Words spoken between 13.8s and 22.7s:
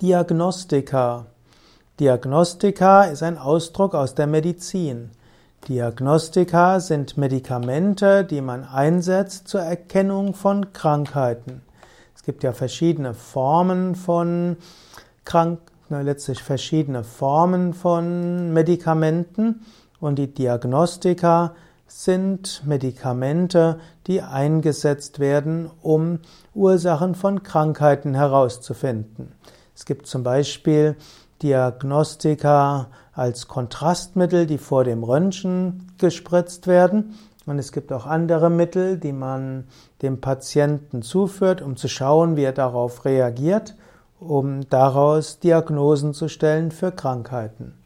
von Krank letztlich verschiedene Formen von Medikamenten und die Diagnostika sind